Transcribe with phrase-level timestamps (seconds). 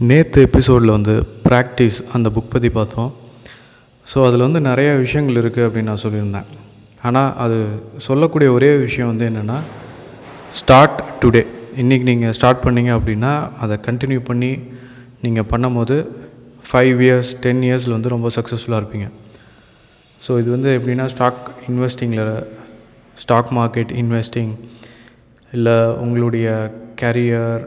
[0.00, 1.12] நேற்று எபிசோடில் வந்து
[1.46, 3.10] ப்ராக்டிஸ் அந்த புக் பற்றி பார்த்தோம்.
[4.06, 6.48] ஸோ அதில் வந்து நிறைய விஷயங்கள் இருக்குது அப்படின்னு நான் சொல்லியிருந்தேன்.
[7.08, 7.58] ஆனால் அது
[8.06, 9.58] சொல்லக்கூடிய ஒரே விஷயம் வந்து என்னென்னா
[10.60, 11.42] ஸ்டார்ட் டுடே
[11.82, 13.32] இன்றைக்கி நீங்கள் ஸ்டார்ட் பண்ணீங்க அப்படின்னா
[13.64, 14.50] அதை கண்டினியூ பண்ணி
[15.24, 15.96] நீங்கள் பண்ணும்போது
[16.68, 19.08] ஃபைவ் இயர்ஸ் டென் இயர்ஸில் வந்து ரொம்ப சக்ஸஸ்ஃபுல்லாக இருப்பீங்க.
[20.22, 22.34] ஸோ இது வந்து எப்படின்னா ஸ்டாக் இன்வெஸ்டிங்கில்
[23.22, 24.52] ஸ்டாக் மார்க்கெட் இன்வெஸ்டிங்
[25.52, 26.48] இல்லை உங்களுடைய
[27.00, 27.64] கேரியர்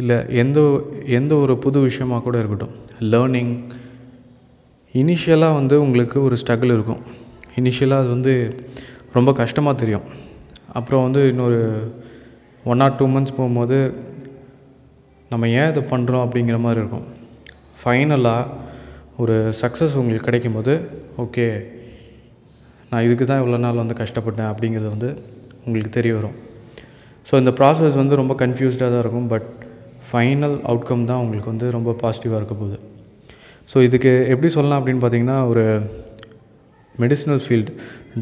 [0.00, 0.58] இல்லை எந்த
[1.18, 2.74] எந்த ஒரு புது விஷயமாக கூட இருக்கட்டும்.
[3.12, 3.52] லேர்னிங்
[4.94, 7.02] இனிஷியலாக வந்து உங்களுக்கு ஒரு ஸ்ட்ரகிள் இருக்கும்.
[7.60, 8.32] இனிஷியலாக அது வந்து
[9.16, 10.06] ரொம்ப கஷ்டமாக தெரியும்.
[10.78, 11.60] அப்புறம் வந்து இன்னொரு
[12.72, 13.78] ஒன் ஆர் டூ மந்த்ஸ் போகும்போது
[15.32, 17.06] நம்ம ஏன் இதை பண்ணுறோம் அப்படிங்கிற மாதிரி இருக்கும்.
[17.80, 18.70] ஃபைனலாக
[19.22, 20.74] ஒரு சக்ஸஸ் உங்களுக்கு கிடைக்கும்போது
[21.24, 21.46] ஓகே
[22.90, 25.10] நான் இதுக்கு தான் இவ்வளோ நாள் வந்து கஷ்டப்பட்டேன் அப்படிங்கிறது வந்து
[25.66, 26.36] உங்களுக்கு தெரிய வரும்.
[27.28, 29.48] ஸோ இந்த ப்ராசஸ் வந்து ரொம்ப கன்ஃபியூஸ்டாக தான் இருக்கும் பட்
[30.06, 32.78] ஃபைனல் அவுட்கம் தான் உங்களுக்கு வந்து ரொம்ப பாசிட்டிவாக இருக்க போகுது.
[33.72, 35.64] ஸோ இதுக்கு எப்படி சொல்லலாம் அப்படின்னு பார்த்தீங்கன்னா ஒரு
[37.02, 37.72] மெடிசினல் ஃபீல்டு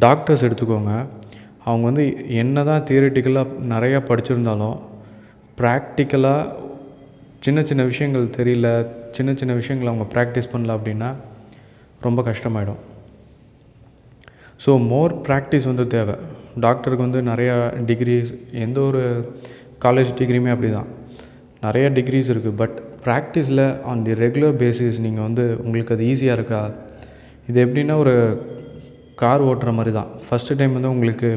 [0.04, 0.92] டாக்டர்ஸ் எடுத்துக்கோங்க.
[1.68, 2.04] அவங்க வந்து
[2.42, 4.76] என்ன தான் தியரிட்டிக்கலாக நிறையா படிச்சிருந்தாலும்
[5.60, 6.68] ப்ராக்டிக்கலாக
[7.46, 8.68] சின்ன சின்ன விஷயங்கள் தெரியல
[9.16, 11.10] சின்ன சின்ன விஷயங்களை அவங்க ப்ராக்டிஸ் பண்ணல அப்படின்னா
[12.06, 12.80] ரொம்ப கஷ்டமாயிடும்.
[14.64, 16.16] ஸோ மோர் ப்ராக்டிஸ் வந்து தேவை.
[16.64, 17.56] டாக்டருக்கு வந்து நிறையா
[17.88, 18.32] டிகிரிஸ்
[18.64, 19.02] எந்த ஒரு
[19.84, 20.88] காலேஜ் டிகிரியுமே அப்படி தான்
[21.64, 26.60] நிறைய டிகிரிஸ் இருக்குது பட் ப்ராக்டிஸில் ஆன் தி ரெகுலர் பேசிஸ் நீங்கள் வந்து உங்களுக்கு அது ஈஸியாக இருக்கா?
[27.48, 28.14] இது எப்படின்னா ஒரு
[29.22, 30.10] கார் ஓட்டுற மாதிரி தான்.
[30.26, 31.30] ஃபஸ்ட்டு டைம் வந்து உங்களுக்கு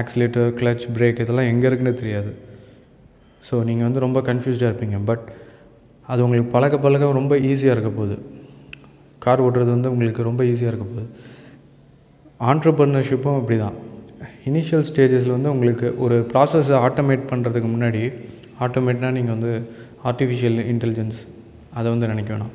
[0.00, 2.30] ஆக்சிலேட்டர் கிளச் பிரேக் இதெல்லாம் எங்கே இருக்குன்னு தெரியாது.
[3.48, 5.24] ஸோ நீங்கள் வந்து ரொம்ப கன்ஃபியூஸ்டாக இருப்பீங்க பட்
[6.12, 8.16] அது உங்களுக்கு பழக பழக ரொம்ப ஈஸியாக இருக்க போகுது.
[9.24, 11.08] கார் ஓட்டுறது வந்து உங்களுக்கு ரொம்ப ஈஸியாக இருக்க போகுது.
[12.52, 13.76] ஆண்ட்ரப்ரனர்ஷிப்பும் அப்படி தான்
[14.50, 18.02] இனிஷியல் ஸ்டேஜஸில் வந்து உங்களுக்கு ஒரு ப்ராசஸை ஆட்டோமேட் பண்ணுறதுக்கு முன்னாடி
[18.64, 19.52] ஆட்டோமேட்னால் நீங்கள் வந்து
[20.10, 21.20] ஆர்டிஃபிஷியல் இன்டெலிஜென்ஸ்
[21.78, 22.54] அதை வந்து நினைக்க வேணாம்.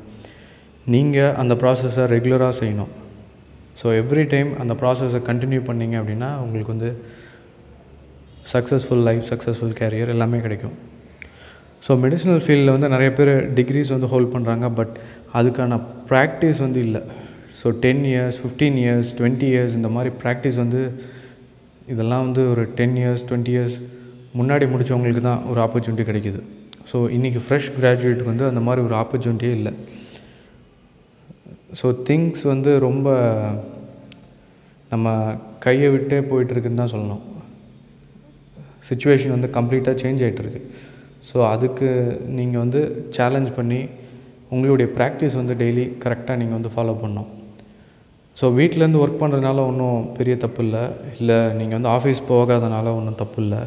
[0.94, 2.92] நீங்கள் அந்த ப்ராசஸை ரெகுலராக செய்யணும்.
[3.80, 6.92] ஸோ எவ்ரி டைம் அந்த ப்ராசஸை கண்டினியூ பண்ணிங்க அப்படின்னா உங்களுக்கு வந்து
[8.54, 10.76] சக்ஸஸ்ஃபுல் லைஃப் சக்ஸஸ்ஃபுல் கேரியர் எல்லாமே கிடைக்கும்.
[11.86, 14.96] ஸோ மெடிசனல் ஃபீல்டில் வந்து நிறைய பேர் டிகிரிஸ் வந்து ஹோல்ட் பண்ணுறாங்க பட்
[15.40, 15.80] அதுக்கான
[16.10, 17.02] ப்ராக்டிஸ் வந்து இல்லை.
[17.62, 20.82] So ten years fifteen years twenty years இந்த மாதிரி ப்ராக்டிஸ் வந்து
[21.94, 23.78] இதெல்லாம் வந்து ஒரு டென் இயர்ஸ் டுவெண்ட்டி இயர்ஸ்
[24.38, 26.40] முன்னாடி முடித்தவங்களுக்கு தான் ஒரு ஆப்பர்ச்சுனிட்டி கிடைக்கிது.
[26.90, 29.74] ஸோ இன்றைக்கி ஃப்ரெஷ் கிராஜுவேட்டுக்கு வந்து அந்த மாதிரி ஒரு ஆப்பர்ச்சுனிட்டியே இல்லை.
[31.80, 33.10] ஸோ திங்ஸ் வந்து ரொம்ப
[34.94, 35.08] நம்ம
[35.66, 37.24] கையை விட்டே போயிட்டுருக்குன்னு தான் சொல்லணும்.
[38.90, 40.62] சுச்சுவேஷன் வந்து கம்ப்ளீட்டாக சேஞ்ச் ஆகிட்டுருக்கு
[41.30, 41.88] ஸோ அதுக்கு
[42.38, 42.82] நீங்கள் வந்து
[43.18, 43.82] சேலஞ்ச் பண்ணி
[44.56, 47.30] உங்களுடைய ப்ராக்டிஸ் வந்து டெய்லி கரெக்டாக நீங்கள் வந்து ஃபாலோ பண்ணணும்.
[48.38, 50.84] ஸோ வீட்டிலேருந்து ஒர்க் பண்ணுறதுனால ஒன்றும் பெரிய தப்பு இல்லை.
[51.20, 53.62] இல்லை நீங்கள் வந்து ஆஃபீஸ் போகாதனால ஒன்றும் தப்பு இல்லை.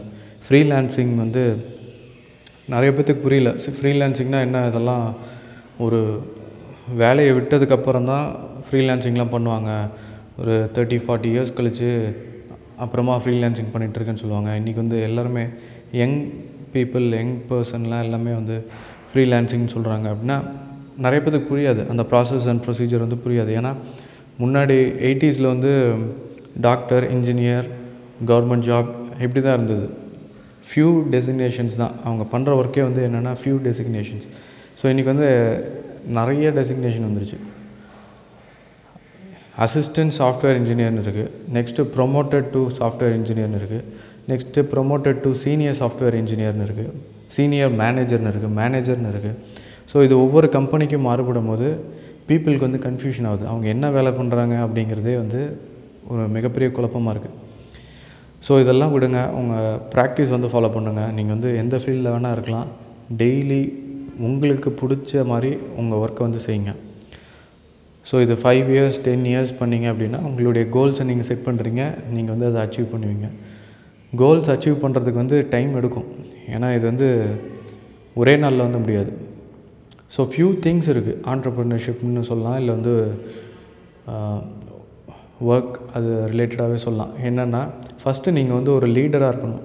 [0.45, 1.43] ஃப்ரீலான்சிங் வந்து
[2.69, 3.51] நிறைய பேர்த்துக்கு புரியல.
[3.81, 4.67] ஃப்ரீலான்சிங்னால் என்ன?
[4.69, 5.15] இதெல்லாம்
[5.79, 6.01] ஒரு
[6.97, 8.27] வேலையை விட்டதுக்கப்புறம் தான்
[8.67, 9.71] ஃப்ரீலான்சிங்லாம் பண்ணுவாங்க.
[10.39, 11.91] ஒரு தேர்ட்டி ஃபார்ட்டி இயர்ஸ் கழித்து
[12.77, 14.51] அப்புறமா ஃப்ரீலான்சிங் பண்ணிகிட்ருக்கேன்னு சொல்லுவாங்க.
[14.59, 15.45] இன்றைக்கி வந்து எல்லாருமே
[15.93, 16.19] யங்
[16.73, 18.67] பீப்புள் யங் பர்சன்லாம் எல்லாமே வந்து
[19.11, 20.39] ஃப்ரீலான்சிங்னு சொல்கிறாங்க அப்படின்னா
[20.97, 21.89] நிறைய பேர்த்துக்கு புரியாது.
[21.89, 23.53] அந்த ப்ராசஸ் அண்ட் ப்ரொசீஜர் வந்து புரியாது.
[23.61, 23.73] ஏன்னா
[24.41, 24.77] முன்னாடி
[25.09, 25.95] எயிட்டிஸில் வந்து
[26.61, 27.67] டாக்டர் இன்ஜினியர்
[28.27, 29.87] கவர்மெண்ட் ஜாப் இப்படி தான் இருந்தது.
[30.69, 31.95] ஃப்யூ டெசிக்னேஷன்ஸ் தான்.
[32.07, 34.27] அவங்க பண்ணுற ஒர்க்கே வந்து என்னென்னா ஃப்யூ டெசிக்னேஷன்ஸ்
[34.81, 35.29] ஸோ இன்றைக்கி வந்து
[36.19, 37.39] நிறைய டெசிக்னேஷன் வந்துருச்சு.
[39.65, 43.85] அசிஸ்டன்ட் சாஃப்ட்வேர் இன்ஜினியர்னு இருக்குது நெக்ஸ்ட்டு ப்ரொமோட்டட் டு சாஃப்ட்வேர் இன்ஜினியர்னு இருக்குது
[44.31, 46.95] next promoted to senior software இன்ஜினியர்னு இருக்குது
[47.37, 49.61] சீனியர் மேனேஜர்னு இருக்குது மேனேஜர்னு இருக்குது
[49.93, 51.69] ஸோ இது ஒவ்வொரு கம்பெனிக்கும் மாறுபடும் போது
[52.29, 53.45] பீப்புளுக்கு வந்து கன்ஃபியூஷன் ஆகுது.
[53.53, 55.41] அவங்க என்ன வேலை பண்ணுறாங்க அப்படிங்கிறதே வந்து
[56.13, 57.39] ஒரு மிகப்பெரிய குழப்பமாக இருக்குது
[58.47, 59.21] ஸோ இதெல்லாம் விடுங்க.
[59.41, 62.69] உங்கள் ப்ராக்டிஸ் வந்து ஃபாலோ பண்ணுங்கள் நீங்கள் வந்து எந்த ஃபீல்டில் வேணால் இருக்கலாம்.
[63.21, 63.63] டெய்லி
[64.29, 66.73] உங்களுக்கு பிடிச்ச மாதிரி உங்கள் ஒர்க்கை வந்து செய்யுங்க.
[68.09, 71.83] ஸோ இது ஃபைவ் இயர்ஸ் டென் இயர்ஸ் பண்ணிங்க அப்படின்னா உங்களுடைய கோல்ஸை நீங்கள் செட் பண்ணுறீங்க
[72.15, 73.29] நீங்கள் வந்து அதை அச்சீவ் பண்ணுவீங்க.
[74.23, 76.09] கோல்ஸ் அச்சீவ் பண்ணுறதுக்கு வந்து டைம் எடுக்கும்.
[76.55, 77.09] ஏன்னா இது வந்து
[78.23, 79.13] ஒரே நாளில் வந்து முடியாது.
[80.15, 82.59] ஸோ ஃப்யூ திங்ஸ் இருக்குது ஆண்டர்ப்ரினர்ஷிப்னு சொல்லலாம்.
[82.63, 82.95] இல்லை வந்து
[85.51, 87.13] ஒர்க் அது ரிலேட்டடாகவே சொல்லலாம்.
[87.29, 87.61] என்னென்னா
[88.03, 89.63] ஃபஸ்ட்டு நீங்கள் வந்து ஒரு லீடராக இருக்கணும்.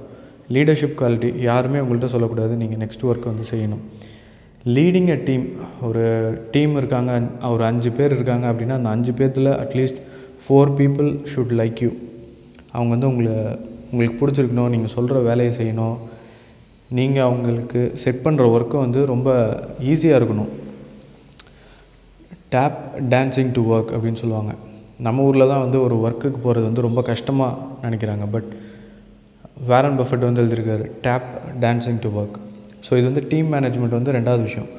[0.55, 2.53] லீடர்ஷிப் குவாலிட்டி யாருமே உங்கள்கிட்ட சொல்லக்கூடாது.
[2.61, 3.83] நீங்கள் நெக்ஸ்ட் ஒர்க் வந்து செய்யணும்.
[4.75, 5.45] லீடிங் அ டீம்
[5.87, 6.03] ஒரு
[6.53, 7.11] டீம் இருக்காங்க
[7.53, 9.99] ஒரு அஞ்சு பேர் இருக்காங்க அப்படின்னா அந்த அஞ்சு பேர்த்தில் at least
[10.43, 11.91] four people should like you
[12.71, 13.33] அவங்க வந்து உங்களை
[13.91, 15.97] உங்களுக்கு பிடிச்சிருக்கணும் நீங்கள் சொல்கிற வேலையை செய்யணும்.
[16.97, 19.29] நீங்கள் அவங்களுக்கு செட் பண்ணுற ஒர்க்கும் வந்து ரொம்ப
[19.91, 20.51] ஈஸியாக இருக்கணும்.
[22.55, 22.77] டேப்
[23.13, 24.51] டான்ஸிங் டு ஒர்க் அப்படின்னு சொல்லுவாங்க.
[25.05, 28.25] நம்ம ஊரில் தான் வந்து ஒரு ஒர்க்குக்கு போகிறது வந்து ரொம்ப கஷ்டமாக நினைக்கிறாங்க.
[28.35, 28.49] பட்
[29.69, 31.27] வேரன் பஃபெட் வந்து எழுதியிருக்காரு tap
[31.63, 32.37] dancing to work
[32.85, 34.69] so இது வந்து டீம் மேனேஜ்மெண்ட் வந்து ரெண்டாவது விஷயம்.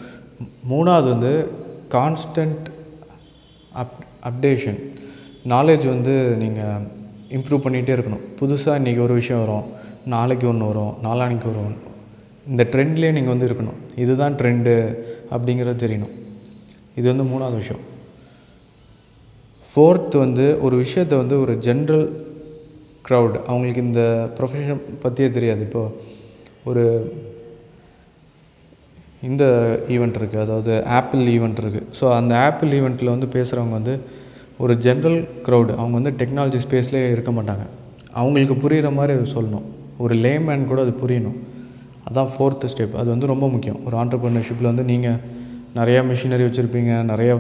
[0.73, 1.33] மூணாவது வந்து
[1.97, 2.67] கான்ஸ்டன்ட்
[3.83, 3.97] அப்
[4.29, 4.79] அப்டேஷன்
[5.55, 6.87] நாலேஜ் வந்து நீங்கள்
[7.37, 8.25] இம்ப்ரூவ் பண்ணிகிட்டே இருக்கணும்.
[8.41, 9.67] புதுசாக இன்றைக்கி ஒரு விஷயம் வரும்
[10.15, 11.77] நாளைக்கு ஒன்று வரும் நாளான்னைக்கு வரும்
[12.53, 13.79] இந்த ட்ரெண்ட்லேயே நீங்கள் வந்து இருக்கணும்.
[14.03, 14.75] இதுதான் ட்ரெண்டு
[15.35, 16.15] அப்படிங்கிறது தெரியணும்.
[16.99, 17.83] இது வந்து மூணாவது விஷயம்.
[19.71, 22.07] ஃபோர்த் வந்து ஒரு விஷயத்த வந்து ஒரு ஜென்ரல்
[23.09, 24.03] க்ரௌட் அவங்களுக்கு இந்த
[24.39, 25.63] ப்ரொஃபஷன் பற்றியே தெரியாது.
[25.69, 25.83] இப்போ
[26.71, 26.85] ஒரு
[29.29, 29.45] இந்த
[29.95, 33.95] ஈவெண்ட் இருக்குது அதாவது ஆப்பிள் ஈவெண்ட் இருக்குது ஸோ அந்த ஆப்பிள் ஈவெண்ட்டில் வந்து பேசுகிறவங்க வந்து
[34.65, 37.65] ஒரு ஜென்ரல் க்ரௌடு அவங்க வந்து டெக்னாலஜி ஸ்பேஸ்லேயே இருக்க மாட்டாங்க.
[38.21, 39.67] அவங்களுக்கு புரிகிற மாதிரி அது சொல்லணும்.
[40.05, 41.39] ஒரு லேமேன் கூட அது புரியணும்.
[42.05, 43.81] அதுதான் ஃபோர்த்து ஸ்டெப் அது வந்து ரொம்ப முக்கியம்.
[43.87, 45.19] ஒரு ஆண்டர்ப்ரினர்ஷிப்பில் வந்து நீங்கள்
[45.79, 46.93] நிறையா மிஷினரி வச்சுருப்பீங்க.
[47.13, 47.35] நிறையா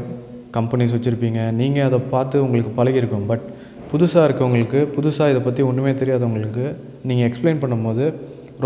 [0.56, 1.40] கம்பெனிஸ் வச்சுருப்பீங்க.
[1.60, 3.44] நீங்கள் அதை பார்த்து உங்களுக்கு பழகிருக்கும் பட்
[3.92, 6.64] புதுசாக இருக்கவங்களுக்கு புதுசாக இதை பற்றி ஒன்றுமே தெரியாதவங்களுக்கு
[7.08, 8.04] நீங்கள் எக்ஸ்பிளைன் பண்ணும்போது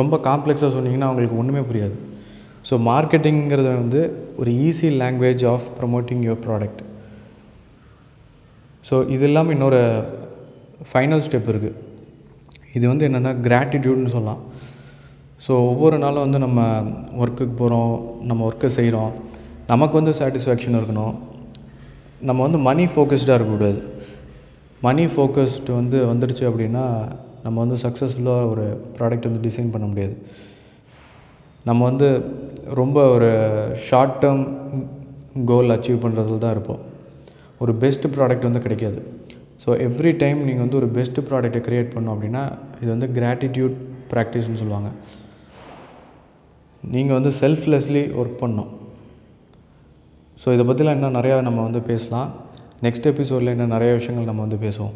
[0.01, 1.97] ரொம்ப காம்ப்ளெக்ஸாக சொன்னீங்கன்னா அவங்களுக்கு ஒன்றுமே புரியாது.
[2.69, 4.01] ஸோ மார்க்கெட்டிங்கிறது வந்து
[4.41, 6.83] ஒரு easy language of promoting your product
[8.89, 9.81] so இது இல்லாமல் இன்னொரு
[10.91, 11.79] ஃபைனல் ஸ்டெப் இருக்குது
[12.77, 14.41] இது வந்து என்னென்னா கிராட்டிடியூட்னு சொல்லலாம்.
[15.47, 16.61] ஸோ ஒவ்வொரு நாளும் வந்து நம்ம
[17.23, 17.93] ஒர்க்குக்கு போகிறோம்
[18.29, 19.13] நம்ம ஒர்க்கை செய்கிறோம்
[19.73, 21.15] நமக்கு வந்து சாட்டிஸ்ஃபேக்ஷன் இருக்கணும்.
[22.29, 23.81] நம்ம வந்து மணி ஃபோக்கஸ்டாக இருக்கக்கூடாது.
[24.87, 26.85] மணி ஃபோக்கஸ்டு வந்து வந்துடுச்சு அப்படின்னா
[27.45, 28.65] நம்ம வந்து சக்ஸஸ்ஃபுல்லாக ஒரு
[28.97, 30.15] ப்ராடக்ட் வந்து டிசைன் பண்ண முடியாது.
[31.69, 32.09] நம்ம வந்து
[32.81, 33.31] ரொம்ப ஒரு
[33.89, 34.45] ஷார்ட் டேர்ம்
[35.51, 36.83] கோல் அச்சீவ் பண்ணுறதுல தான் இருப்போம்.
[37.65, 39.01] ஒரு பெஸ்ட் ப்ராடக்ட் வந்து கிடைக்காது.
[39.65, 42.45] ஸோ எவ்ரி டைம் நீங்கள் வந்து ஒரு பெஸ்ட் ப்ராடக்ட்டை க்ரியேட் பண்ணோம் அப்படின்னா
[42.81, 43.77] இது வந்து கிராட்டிடியூட்
[44.13, 44.91] ப்ராக்டிஸ்னு சொல்லுவாங்க.
[46.95, 48.71] நீங்கள் வந்து செல்ஃப்லெஸ்லி ஒர்க் பண்ணணும்
[50.41, 52.29] ஸோ இதை பற்றிலாம் இன்னும் நிறையா நம்ம வந்து பேசலாம்.
[52.83, 54.95] நெக்ஸ்ட் எபிசோடில் இன்னும் நிறைய விஷயங்கள் நம்ம வந்து பேசுவோம்.